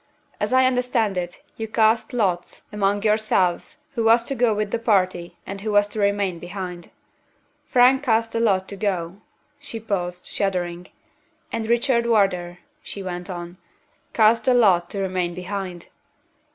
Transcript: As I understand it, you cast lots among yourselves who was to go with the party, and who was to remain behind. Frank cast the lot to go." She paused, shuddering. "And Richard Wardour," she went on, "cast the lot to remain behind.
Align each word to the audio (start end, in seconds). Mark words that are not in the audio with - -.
As 0.39 0.51
I 0.51 0.65
understand 0.65 1.15
it, 1.15 1.43
you 1.57 1.67
cast 1.67 2.11
lots 2.11 2.63
among 2.71 3.03
yourselves 3.03 3.81
who 3.93 4.03
was 4.05 4.23
to 4.23 4.33
go 4.33 4.51
with 4.55 4.71
the 4.71 4.79
party, 4.79 5.37
and 5.45 5.61
who 5.61 5.71
was 5.73 5.85
to 5.89 5.99
remain 5.99 6.39
behind. 6.39 6.89
Frank 7.67 8.01
cast 8.01 8.31
the 8.31 8.39
lot 8.39 8.67
to 8.69 8.75
go." 8.75 9.17
She 9.59 9.79
paused, 9.79 10.25
shuddering. 10.25 10.87
"And 11.51 11.67
Richard 11.69 12.07
Wardour," 12.07 12.57
she 12.81 13.03
went 13.03 13.29
on, 13.29 13.57
"cast 14.11 14.45
the 14.45 14.55
lot 14.55 14.89
to 14.89 14.99
remain 15.03 15.35
behind. 15.35 15.89